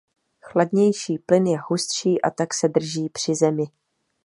[0.41, 3.63] Chladnější plyn je hustší a tak se drží při zemi.